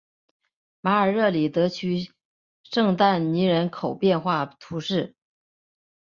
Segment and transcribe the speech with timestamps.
[0.81, 2.11] 马尔热里德地区
[2.63, 5.13] 圣但尼人口变化图示